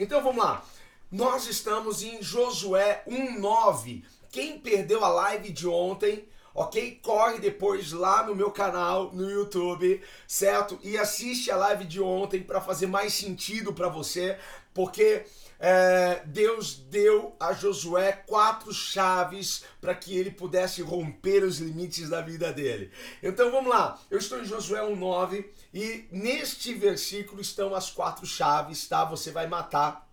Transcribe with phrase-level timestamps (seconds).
[0.00, 0.64] Então vamos lá.
[1.12, 4.02] Nós estamos em Josué 1:9.
[4.30, 6.98] Quem perdeu a live de ontem, ok?
[7.02, 10.78] Corre depois lá no meu canal no YouTube, certo?
[10.82, 14.38] E assiste a live de ontem para fazer mais sentido para você,
[14.72, 15.26] porque
[15.58, 22.22] é, Deus deu a Josué quatro chaves para que ele pudesse romper os limites da
[22.22, 22.90] vida dele.
[23.22, 28.88] Então vamos lá, eu estou em Josué 1,9 e neste versículo estão as quatro chaves,
[28.88, 29.04] tá?
[29.04, 30.08] Você vai matar.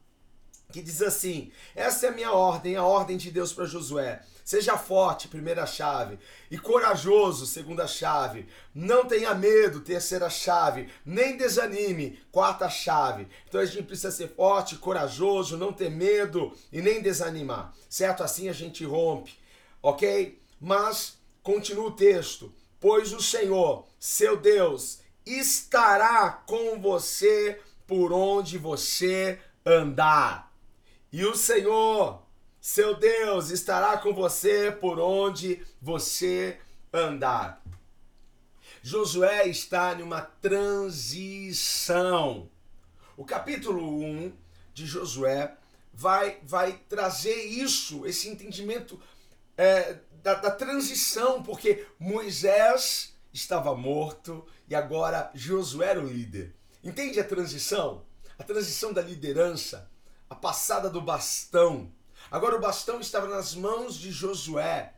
[0.72, 4.22] Que diz assim: essa é a minha ordem, a ordem de Deus para Josué.
[4.44, 6.18] Seja forte, primeira chave,
[6.50, 8.48] e corajoso, segunda chave.
[8.74, 10.90] Não tenha medo, terceira chave.
[11.06, 13.28] Nem desanime, quarta chave.
[13.48, 18.24] Então a gente precisa ser forte, corajoso, não ter medo e nem desanimar, certo?
[18.24, 19.38] Assim a gente rompe,
[19.82, 20.42] ok?
[20.62, 25.00] Mas continua o texto: pois o Senhor, seu Deus,
[25.36, 30.52] estará com você por onde você andar.
[31.12, 32.22] E o Senhor,
[32.60, 36.60] seu Deus estará com você por onde você
[36.92, 37.62] andar.
[38.82, 40.90] Josué está numa transição.
[43.16, 44.32] O capítulo 1
[44.74, 45.56] de Josué
[45.94, 49.02] vai, vai trazer isso, esse entendimento
[49.58, 56.56] é, da, da transição, porque Moisés estava morto e agora Josué era o líder.
[56.84, 58.06] Entende a transição?
[58.38, 59.90] A transição da liderança,
[60.30, 61.92] a passada do bastão
[62.30, 64.94] Agora o bastão estava nas mãos de Josué.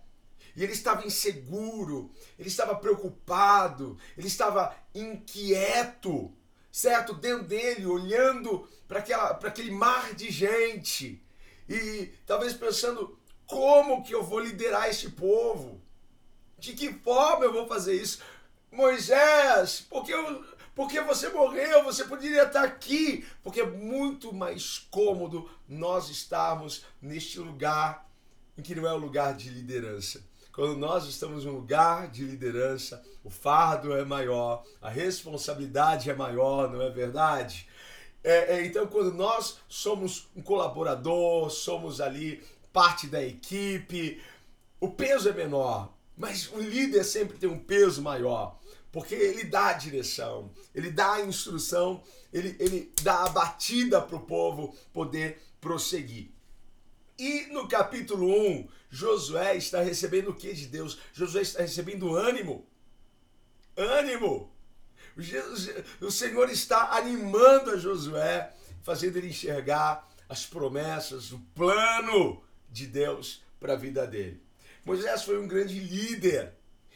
[0.56, 6.34] E ele estava inseguro, ele estava preocupado, ele estava inquieto,
[6.72, 7.13] certo?
[7.13, 9.00] Dentro dele, olhando para
[9.47, 11.24] aquele mar de gente.
[11.68, 15.79] E talvez pensando: como que eu vou liderar este povo?
[16.58, 18.19] De que forma eu vou fazer isso?
[18.72, 20.13] Moisés, porque
[20.75, 27.38] porque você morreu, você poderia estar aqui, porque é muito mais cômodo nós estarmos neste
[27.38, 28.09] lugar
[28.58, 30.24] em que não é o lugar de liderança.
[30.53, 36.72] Quando nós estamos um lugar de liderança, o fardo é maior, a responsabilidade é maior,
[36.72, 37.68] não é verdade?
[38.24, 42.41] É, é, então, quando nós somos um colaborador, somos ali
[42.72, 44.22] parte da equipe,
[44.79, 48.59] o peso é menor, mas o líder sempre tem um peso maior
[48.91, 52.03] porque ele dá a direção, ele dá a instrução,
[52.34, 56.31] ele, ele dá a batida para o povo poder prosseguir.
[57.18, 60.97] E no capítulo 1, Josué está recebendo o que de Deus?
[61.13, 62.68] Josué está recebendo ânimo.
[63.78, 64.52] Ânimo!
[66.02, 73.44] O Senhor está animando a Josué, fazendo ele enxergar as promessas, o plano de Deus
[73.59, 74.48] para a vida dele.
[74.89, 76.51] Moisés foi um grande líder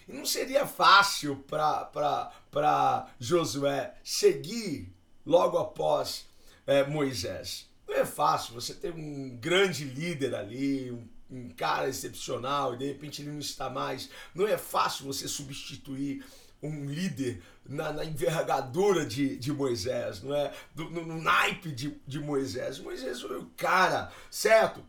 [0.07, 4.91] e não seria fácil para Josué seguir
[5.23, 6.25] logo após
[6.65, 7.69] é, Moisés.
[7.87, 12.87] Não é fácil, você tem um grande líder ali, um, um cara excepcional, e de
[12.87, 14.09] repente ele não está mais.
[14.33, 16.25] Não é fácil você substituir
[16.63, 20.51] um líder na, na envergadura de, de Moisés, não é?
[20.73, 22.79] Do, no, no naipe de, de Moisés.
[22.79, 24.83] Moisés foi o cara, certo?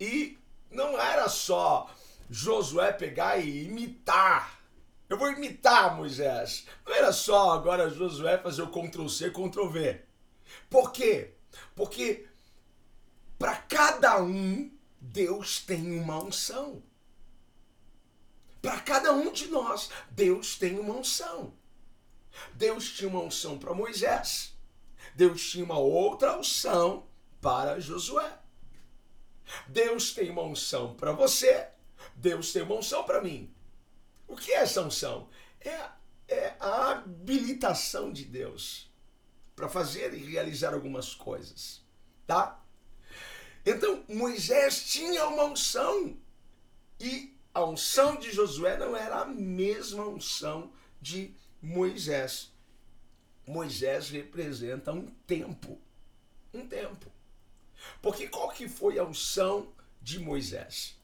[0.00, 0.38] E
[0.74, 1.90] não era só
[2.28, 4.60] Josué pegar e imitar.
[5.08, 6.66] Eu vou imitar Moisés.
[6.86, 10.04] Não era só agora Josué fazer o Ctrl C, Ctrl V.
[10.68, 11.34] Por quê?
[11.74, 12.26] Porque
[13.38, 14.70] para cada um,
[15.00, 16.82] Deus tem uma unção.
[18.62, 21.52] Para cada um de nós, Deus tem uma unção.
[22.54, 24.56] Deus tinha uma unção para Moisés.
[25.14, 27.06] Deus tinha uma outra unção
[27.40, 28.38] para Josué.
[29.68, 31.68] Deus tem uma unção para você.
[32.14, 33.52] Deus tem uma unção para mim.
[34.26, 35.28] O que é essa unção?
[35.60, 35.88] É,
[36.28, 38.90] é a habilitação de Deus
[39.54, 41.82] para fazer e realizar algumas coisas,
[42.26, 42.60] tá?
[43.64, 46.16] Então Moisés tinha uma unção
[46.98, 52.52] e a unção de Josué não era a mesma unção de Moisés.
[53.46, 55.80] Moisés representa um tempo,
[56.52, 57.10] um tempo.
[58.00, 60.98] Porque qual que foi a unção de Moisés?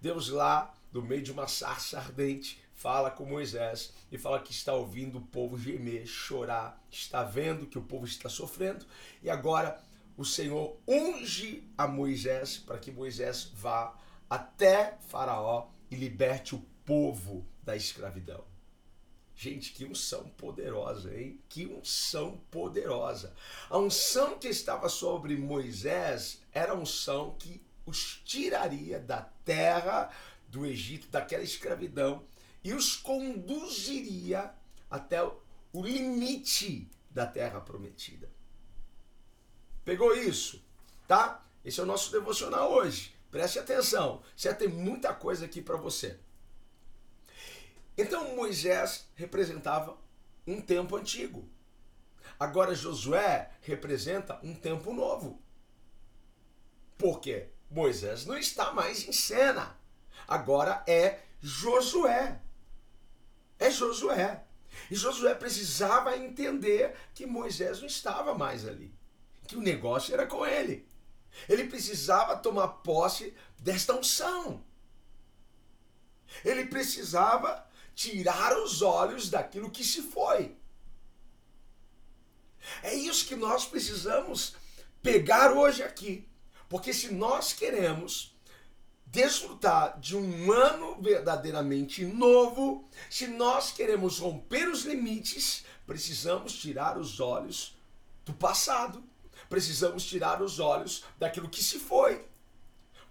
[0.00, 4.74] Deus lá, no meio de uma sarça ardente, fala com Moisés e fala que está
[4.74, 8.84] ouvindo o povo gemer, chorar, está vendo que o povo está sofrendo
[9.22, 9.80] e agora
[10.16, 13.96] o Senhor unge a Moisés para que Moisés vá
[14.28, 18.53] até Faraó e liberte o povo da escravidão.
[19.36, 21.40] Gente, que unção poderosa, hein?
[21.48, 23.34] Que unção poderosa.
[23.68, 30.10] A unção que estava sobre Moisés era a unção que os tiraria da terra
[30.48, 32.24] do Egito, daquela escravidão,
[32.62, 34.54] e os conduziria
[34.88, 38.30] até o limite da terra prometida.
[39.84, 40.64] Pegou isso?
[41.06, 41.44] Tá?
[41.64, 43.14] Esse é o nosso devocional hoje.
[43.30, 44.22] Preste atenção.
[44.36, 46.18] Você tem muita coisa aqui para você.
[47.96, 49.96] Então Moisés representava
[50.46, 51.48] um tempo antigo.
[52.38, 55.40] Agora Josué representa um tempo novo.
[56.98, 57.48] Por quê?
[57.70, 59.78] Moisés não está mais em cena.
[60.26, 62.40] Agora é Josué.
[63.58, 64.44] É Josué.
[64.90, 68.92] E Josué precisava entender que Moisés não estava mais ali.
[69.46, 70.88] Que o negócio era com ele.
[71.48, 74.64] Ele precisava tomar posse desta unção.
[76.44, 80.56] Ele precisava tirar os olhos daquilo que se foi.
[82.82, 84.54] É isso que nós precisamos
[85.02, 86.28] pegar hoje aqui.
[86.68, 88.34] Porque se nós queremos
[89.06, 97.20] desfrutar de um ano verdadeiramente novo, se nós queremos romper os limites, precisamos tirar os
[97.20, 97.76] olhos
[98.24, 99.04] do passado.
[99.48, 102.26] Precisamos tirar os olhos daquilo que se foi.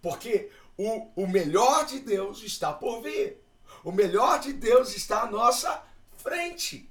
[0.01, 3.42] Porque o, o melhor de Deus está por vir.
[3.83, 5.83] O melhor de Deus está à nossa
[6.17, 6.89] frente.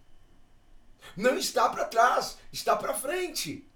[1.17, 3.67] Não está para trás, está para frente.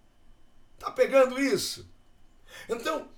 [0.78, 1.88] Tá pegando isso?
[2.68, 3.08] Então,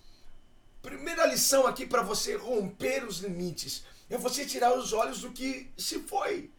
[0.81, 5.71] primeira lição aqui para você romper os limites é você tirar os olhos do que
[5.77, 6.51] se foi.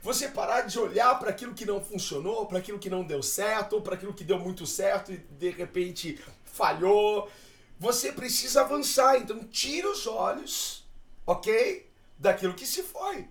[0.00, 3.74] Você parar de olhar para aquilo que não funcionou, para aquilo que não deu certo,
[3.74, 7.30] ou para aquilo que deu muito certo e de repente falhou.
[7.78, 10.84] Você precisa avançar, então tira os olhos,
[11.26, 11.90] ok?
[12.18, 13.28] Daquilo que se foi.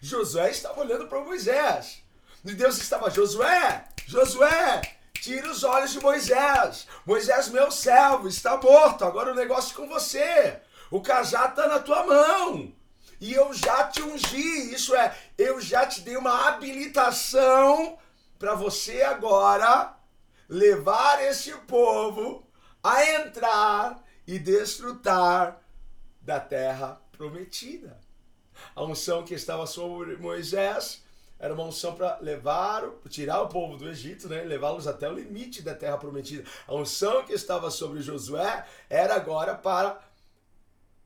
[0.00, 2.02] Josué estava olhando para Moisés.
[2.44, 4.80] E Deus estava, Josué, Josué,
[5.14, 6.86] tira os olhos de Moisés.
[7.04, 9.04] Moisés, meu servo, está morto.
[9.04, 10.60] Agora o negócio é com você.
[10.90, 12.72] O cajado está na tua mão.
[13.20, 14.74] E eu já te ungi.
[14.74, 17.98] Isso é, eu já te dei uma habilitação
[18.38, 19.94] para você agora
[20.48, 22.46] levar esse povo
[22.82, 25.60] a entrar e desfrutar
[26.22, 27.98] da terra prometida.
[28.74, 31.02] A unção que estava sobre Moisés
[31.38, 34.42] era uma unção para levar, tirar o povo do Egito, né?
[34.42, 36.48] levá-los até o limite da terra prometida.
[36.66, 40.00] A unção que estava sobre Josué era agora para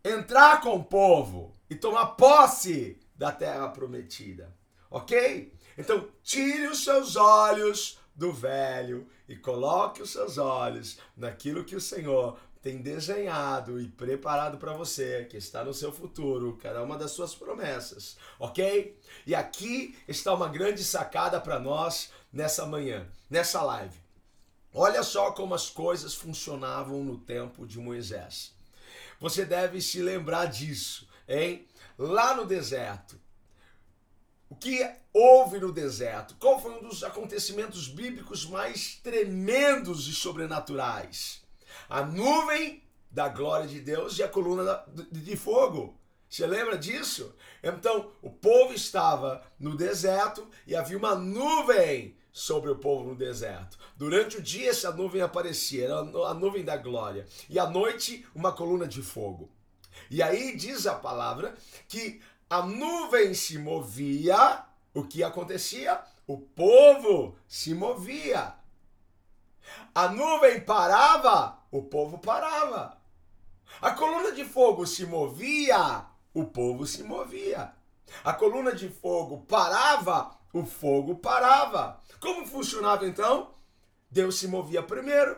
[0.05, 4.55] entrar com o povo e tomar posse da terra prometida.
[4.88, 5.52] Ok?
[5.76, 11.81] Então, tire os seus olhos do velho e coloque os seus olhos naquilo que o
[11.81, 17.11] Senhor tem desenhado e preparado para você, que está no seu futuro, cada uma das
[17.11, 18.99] suas promessas, ok?
[19.26, 23.94] E aqui está uma grande sacada para nós nessa manhã, nessa live.
[24.72, 28.55] Olha só como as coisas funcionavam no tempo de Moisés.
[29.20, 31.69] Você deve se lembrar disso, hein?
[31.99, 33.20] Lá no deserto.
[34.49, 36.34] O que houve no deserto?
[36.37, 41.44] Qual foi um dos acontecimentos bíblicos mais tremendos e sobrenaturais?
[41.94, 45.96] A nuvem da glória de Deus e a coluna de fogo.
[46.29, 47.32] Você lembra disso?
[47.63, 53.79] Então, o povo estava no deserto e havia uma nuvem sobre o povo no deserto.
[53.96, 57.29] Durante o dia, essa nuvem aparecia, era a nuvem da glória.
[57.48, 59.48] E à noite, uma coluna de fogo.
[60.10, 61.55] E aí diz a palavra
[61.86, 62.20] que
[62.51, 66.03] a nuvem se movia, o que acontecia?
[66.27, 68.53] O povo se movia.
[69.94, 72.96] A nuvem parava, o povo parava.
[73.82, 77.74] A coluna de fogo se movia, o povo se movia.
[78.22, 82.00] A coluna de fogo parava, o fogo parava.
[82.20, 83.52] Como funcionava então?
[84.08, 85.36] Deus se movia primeiro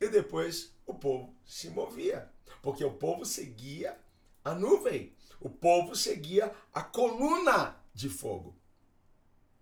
[0.00, 2.28] e depois o povo se movia.
[2.60, 3.96] Porque o povo seguia
[4.44, 8.56] a nuvem, o povo seguia a coluna de fogo.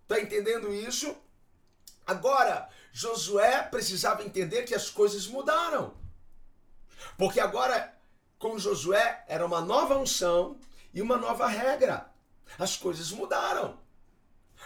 [0.07, 1.15] Tá entendendo isso?
[2.03, 6.04] Agora, Josué precisava entender que as coisas mudaram.
[7.17, 7.95] Porque agora,
[8.37, 10.59] com Josué, era uma nova unção
[10.93, 12.09] e uma nova regra.
[12.59, 13.79] As coisas mudaram.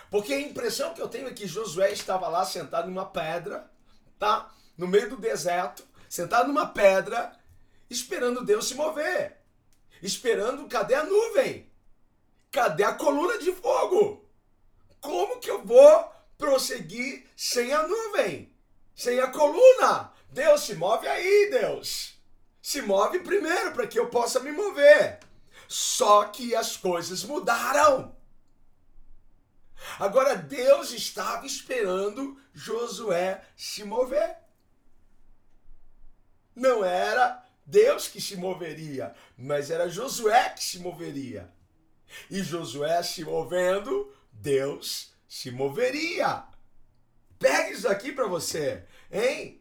[0.10, 3.70] Porque a impressão que eu tenho é que Josué estava lá sentado numa pedra,
[4.18, 4.52] tá?
[4.78, 7.38] No meio do deserto, sentado numa pedra,
[7.90, 9.38] esperando Deus se mover.
[10.02, 11.70] Esperando, cadê a nuvem?
[12.52, 14.26] cadê a coluna de fogo?
[15.00, 18.54] Como que eu vou prosseguir sem a nuvem?
[18.96, 20.12] Sem a coluna?
[20.30, 22.19] Deus se move aí, Deus.
[22.70, 25.18] Se move primeiro para que eu possa me mover.
[25.68, 28.16] Só que as coisas mudaram.
[29.98, 34.38] Agora Deus estava esperando Josué se mover.
[36.56, 41.52] Não era Deus que se moveria, mas era Josué que se moveria.
[42.30, 46.44] E Josué se movendo, Deus se moveria.
[47.40, 49.60] Pega isso aqui para você, hein?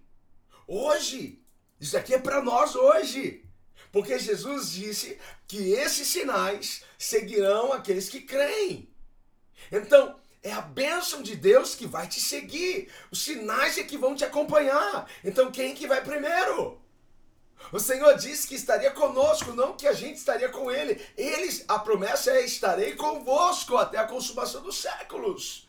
[0.67, 1.43] Hoje,
[1.81, 3.45] isso aqui é para nós hoje.
[3.91, 8.89] Porque Jesus disse que esses sinais seguirão aqueles que creem.
[9.73, 12.91] Então, é a bênção de Deus que vai te seguir.
[13.11, 15.11] Os sinais é que vão te acompanhar.
[15.25, 16.81] Então, quem que vai primeiro?
[17.73, 21.03] O Senhor disse que estaria conosco, não que a gente estaria com Ele.
[21.17, 25.69] Eles, a promessa é: estarei convosco até a consumação dos séculos.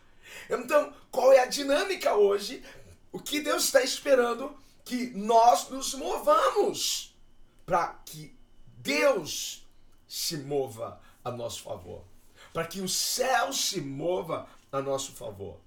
[0.50, 2.63] Então, qual é a dinâmica hoje?
[3.12, 4.56] O que Deus está esperando
[4.89, 7.15] que nós nos movamos
[7.63, 8.36] para que
[8.77, 9.63] Deus
[10.08, 12.03] se mova a nosso favor,
[12.51, 15.60] para que o céu se mova a nosso favor.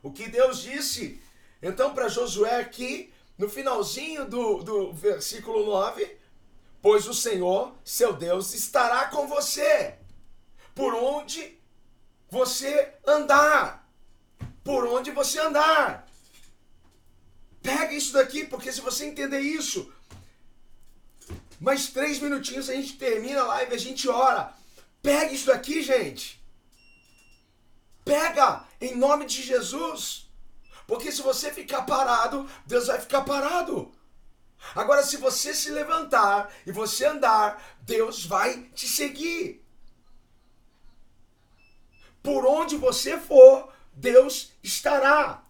[0.00, 1.20] O que Deus disse
[1.60, 6.16] então para Josué aqui no finalzinho do, do versículo 9,
[6.80, 9.98] pois o Senhor, seu Deus, estará com você
[10.72, 11.58] por onde
[12.30, 13.90] você andar.
[14.62, 16.05] Por onde você andar.
[17.62, 19.92] Pega isso daqui, porque se você entender isso,
[21.60, 24.52] mais três minutinhos a gente termina a live, a gente ora.
[25.02, 26.42] Pega isso daqui, gente.
[28.04, 30.28] Pega em nome de Jesus.
[30.86, 33.92] Porque se você ficar parado, Deus vai ficar parado.
[34.74, 39.64] Agora, se você se levantar e você andar, Deus vai te seguir.
[42.22, 45.44] Por onde você for, Deus estará.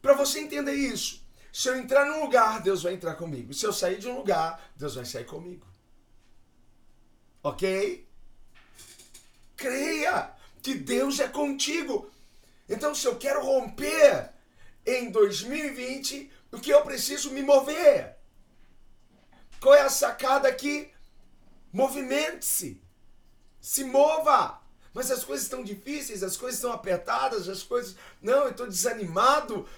[0.00, 1.22] Para você entender isso,
[1.58, 3.52] se eu entrar num lugar, Deus vai entrar comigo.
[3.52, 5.66] Se eu sair de um lugar, Deus vai sair comigo.
[7.42, 8.08] Ok?
[9.56, 12.08] Creia que Deus é contigo.
[12.68, 14.30] Então, se eu quero romper
[14.86, 18.16] em 2020 do que eu preciso me mover.
[19.60, 20.88] Qual é a sacada aqui?
[21.72, 22.80] Movimente-se.
[23.60, 24.62] Se mova.
[24.94, 27.96] Mas as coisas estão difíceis, as coisas estão apertadas, as coisas.
[28.22, 29.68] Não, eu estou desanimado.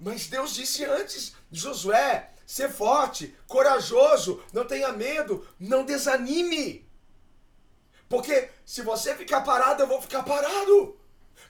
[0.00, 6.88] Mas Deus disse antes, Josué, ser forte, corajoso, não tenha medo, não desanime.
[8.08, 10.98] Porque se você ficar parado, eu vou ficar parado.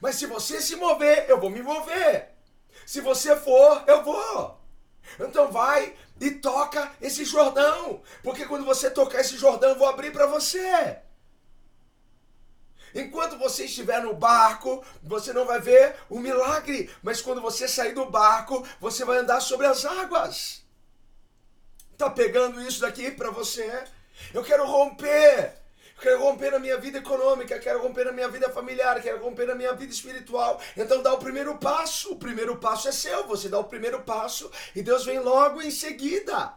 [0.00, 2.30] Mas se você se mover, eu vou me mover.
[2.86, 4.58] Se você for, eu vou.
[5.20, 10.12] Então vai e toca esse Jordão, porque quando você tocar esse Jordão, eu vou abrir
[10.12, 10.98] para você.
[12.94, 17.92] Enquanto você estiver no barco, você não vai ver o milagre, mas quando você sair
[17.92, 20.62] do barco, você vai andar sobre as águas.
[21.96, 23.84] Tá pegando isso daqui para você?
[24.32, 25.58] Eu quero romper
[26.00, 29.54] quero romper na minha vida econômica, quero romper na minha vida familiar, quero romper na
[29.54, 30.60] minha vida espiritual.
[30.76, 32.12] Então dá o primeiro passo.
[32.12, 33.26] O primeiro passo é seu.
[33.26, 36.54] Você dá o primeiro passo e Deus vem logo em seguida.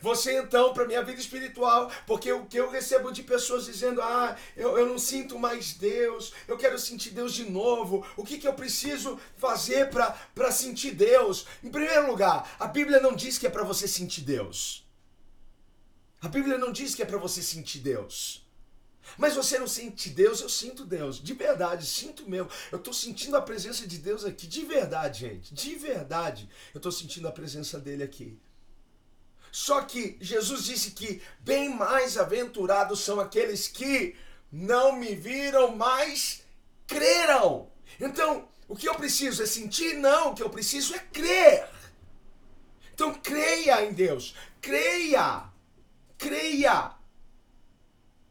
[0.00, 4.36] Você então, para minha vida espiritual, porque o que eu recebo de pessoas dizendo: Ah,
[4.56, 8.06] eu, eu não sinto mais Deus, eu quero sentir Deus de novo.
[8.16, 11.46] O que, que eu preciso fazer para sentir Deus?
[11.62, 14.84] Em primeiro lugar, a Bíblia não diz que é para você sentir Deus.
[16.20, 18.44] A Bíblia não diz que é para você sentir Deus.
[19.18, 21.22] Mas você não sente Deus, eu sinto Deus.
[21.22, 22.50] De verdade, sinto mesmo.
[22.72, 24.46] Eu estou sentindo a presença de Deus aqui.
[24.46, 25.54] De verdade, gente.
[25.54, 28.38] De verdade, eu estou sentindo a presença dele aqui.
[29.54, 34.16] Só que Jesus disse que bem mais aventurados são aqueles que
[34.50, 36.42] não me viram, mas
[36.88, 37.70] creram.
[38.00, 39.94] Então, o que eu preciso é sentir?
[39.94, 41.68] Não, o que eu preciso é crer.
[42.92, 44.34] Então, creia em Deus.
[44.60, 45.44] Creia.
[46.18, 46.90] Creia.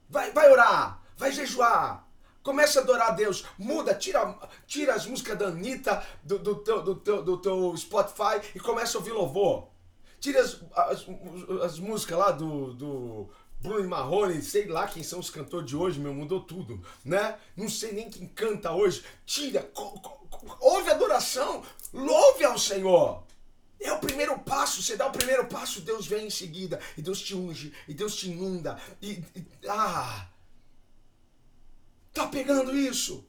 [0.10, 1.02] Vai, vai orar.
[1.16, 2.06] Vai jejuar.
[2.44, 3.46] Começa a adorar a Deus.
[3.58, 4.38] Muda, tira,
[4.68, 8.98] tira as músicas da Anitta do, do, teu, do, teu, do teu Spotify e começa
[8.98, 9.72] a ouvir louvor.
[10.24, 11.06] Tira as, as,
[11.66, 16.00] as músicas lá do, do Bruno Marrone, sei lá quem são os cantores de hoje,
[16.00, 17.38] meu, mudou tudo, né?
[17.58, 19.04] Não sei nem quem canta hoje.
[19.26, 19.70] Tira,
[20.62, 21.62] ouve adoração,
[21.92, 23.22] louve ao Senhor.
[23.82, 24.82] É o primeiro passo.
[24.82, 26.80] Você dá o primeiro passo, Deus vem em seguida.
[26.98, 27.74] E Deus te unge.
[27.86, 28.80] E Deus te inunda.
[29.02, 30.26] E, e ah!
[32.14, 33.28] Tá pegando isso?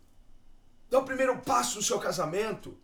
[0.88, 2.78] Dá o primeiro passo no seu casamento.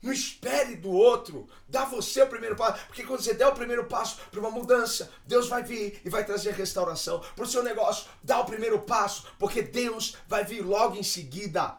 [0.00, 1.48] Não espere do outro.
[1.68, 2.86] Dá você o primeiro passo.
[2.86, 6.24] Porque quando você der o primeiro passo para uma mudança, Deus vai vir e vai
[6.24, 7.20] trazer restauração.
[7.34, 9.26] Para o seu negócio, dá o primeiro passo.
[9.38, 11.76] Porque Deus vai vir logo em seguida.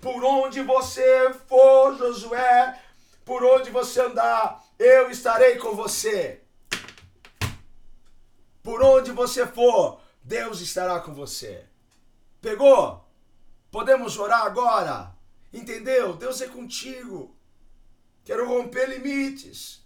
[0.00, 2.80] Por onde você for, Josué,
[3.24, 6.40] por onde você andar, eu estarei com você.
[8.62, 11.66] Por onde você for, Deus estará com você.
[12.40, 13.04] Pegou?
[13.70, 15.17] Podemos orar agora?
[15.52, 16.14] Entendeu?
[16.14, 17.34] Deus é contigo.
[18.24, 19.82] Quero romper limites.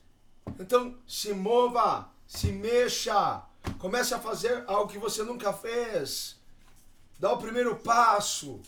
[0.59, 3.43] Então, se mova, se mexa.
[3.79, 6.41] Comece a fazer algo que você nunca fez.
[7.19, 8.61] Dá o primeiro passo.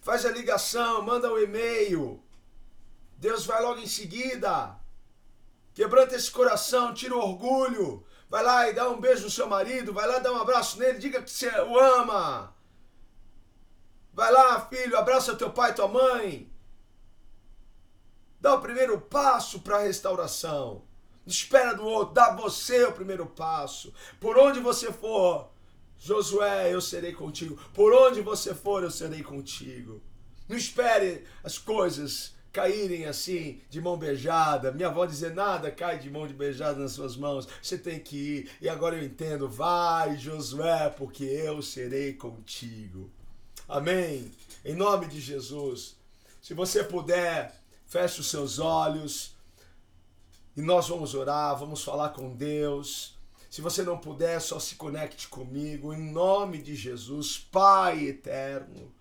[0.00, 2.22] Faz a ligação, manda o um e-mail.
[3.18, 4.76] Deus vai logo em seguida.
[5.74, 8.04] Quebranta esse coração, tira o orgulho.
[8.28, 10.98] Vai lá e dá um beijo no seu marido, vai lá dar um abraço nele,
[10.98, 12.55] diga que você o ama.
[14.16, 16.50] Vai lá, filho, abraça teu pai e tua mãe.
[18.40, 20.84] Dá o primeiro passo para a restauração.
[21.26, 23.92] Espera do outro, dá você o primeiro passo.
[24.18, 25.50] Por onde você for,
[25.98, 27.58] Josué, eu serei contigo.
[27.74, 30.00] Por onde você for, eu serei contigo.
[30.48, 34.72] Não espere as coisas caírem assim, de mão beijada.
[34.72, 37.46] Minha avó dizia: nada cai de mão de beijada nas suas mãos.
[37.60, 38.50] Você tem que ir.
[38.62, 39.46] E agora eu entendo.
[39.46, 43.10] Vai, Josué, porque eu serei contigo.
[43.68, 44.30] Amém.
[44.64, 45.96] Em nome de Jesus.
[46.40, 49.34] Se você puder, feche os seus olhos
[50.56, 53.16] e nós vamos orar, vamos falar com Deus.
[53.50, 55.92] Se você não puder, só se conecte comigo.
[55.92, 58.94] Em nome de Jesus, Pai eterno.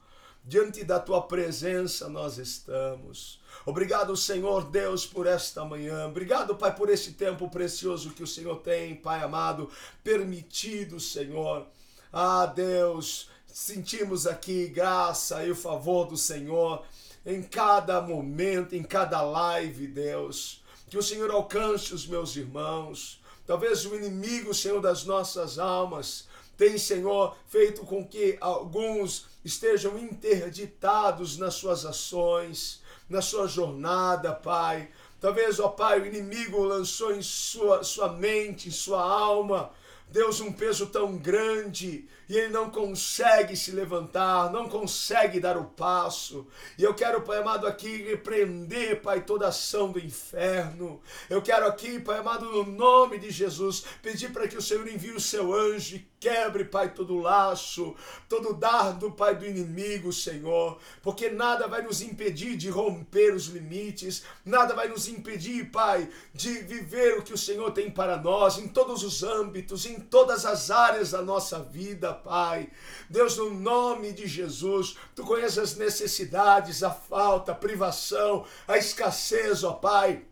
[0.43, 3.39] Diante da tua presença nós estamos.
[3.67, 6.07] Obrigado, Senhor Deus, por esta manhã.
[6.07, 9.69] Obrigado, Pai, por esse tempo precioso que o Senhor tem, Pai amado,
[10.03, 11.67] permitido, Senhor.
[12.11, 16.83] Ah, Deus, sentimos aqui graça e o favor do Senhor
[17.25, 20.61] em cada momento, em cada live, Deus.
[20.89, 23.21] Que o Senhor alcance os meus irmãos.
[23.47, 31.37] Talvez o inimigo, Senhor, das nossas almas, tem, Senhor, feito com que alguns estejam interditados
[31.37, 34.89] nas suas ações, na sua jornada, Pai.
[35.21, 39.71] Talvez, ó Pai, o inimigo lançou em sua, sua mente, em sua alma,
[40.09, 45.65] Deus, um peso tão grande e ele não consegue se levantar, não consegue dar o
[45.65, 46.47] passo.
[46.77, 51.01] E eu quero, Pai amado, aqui repreender, Pai, toda ação do inferno.
[51.29, 55.11] Eu quero aqui, Pai amado, no nome de Jesus, pedir para que o Senhor envie
[55.11, 57.95] o seu anjo e quebre, Pai, todo laço,
[58.27, 64.23] todo dardo, Pai, do inimigo, Senhor, porque nada vai nos impedir de romper os limites,
[64.43, 68.67] nada vai nos impedir, Pai, de viver o que o Senhor tem para nós em
[68.67, 72.69] todos os âmbitos, em todas as áreas da nossa vida, Pai.
[73.09, 79.63] Deus, no nome de Jesus, tu conheces as necessidades, a falta, a privação, a escassez,
[79.63, 80.25] ó Pai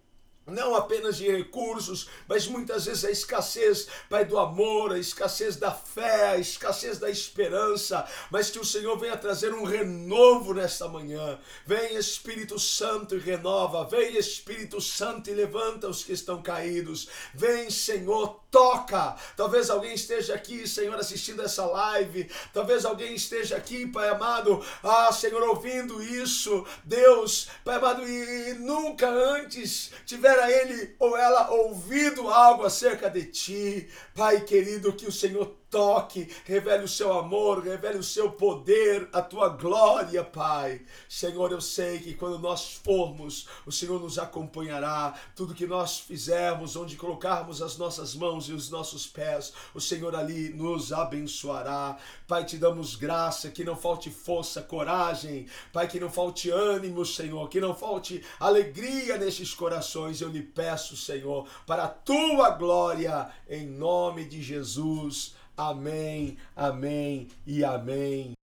[0.46, 5.72] não apenas de recursos, mas muitas vezes a escassez, Pai, do amor, a escassez da
[5.72, 11.40] fé, a escassez da esperança, mas que o Senhor venha trazer um renovo nesta manhã.
[11.66, 17.08] Vem Espírito Santo e renova, vem Espírito Santo e levanta os que estão caídos.
[17.34, 19.16] Vem, Senhor, toca.
[19.36, 22.30] Talvez alguém esteja aqui, Senhor, assistindo essa live.
[22.54, 26.64] Talvez alguém esteja aqui, Pai amado, ah, Senhor, ouvindo isso.
[26.84, 33.26] Deus, Pai amado, e, e nunca antes tivera ele ou ela ouvido algo acerca de
[33.26, 33.90] ti.
[34.14, 39.24] Pai querido, que o Senhor toque, revele o seu amor, revele o seu poder, a
[39.24, 40.80] tua glória, Pai.
[41.10, 45.16] Senhor, eu sei que quando nós formos, o Senhor nos acompanhará.
[45.36, 50.16] Tudo que nós fizermos, onde colocarmos as nossas mãos e os nossos pés, o Senhor
[50.16, 51.98] ali nos abençoará.
[52.28, 57.48] Pai, te damos graça, que não falte força, coragem, Pai, que não falte ânimo, Senhor,
[57.50, 60.22] que não falte alegria nesses corações.
[60.22, 65.36] Eu lhe peço, Senhor, para a tua glória, em nome de Jesus.
[65.56, 68.34] Amém, amém e amém.